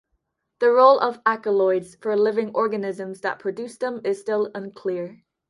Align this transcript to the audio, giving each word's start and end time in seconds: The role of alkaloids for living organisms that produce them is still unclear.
The 0.61 0.71
role 0.71 0.99
of 0.99 1.21
alkaloids 1.27 1.93
for 1.93 2.17
living 2.17 2.49
organisms 2.55 3.21
that 3.21 3.37
produce 3.37 3.77
them 3.77 4.01
is 4.03 4.19
still 4.19 4.49
unclear. 4.55 5.21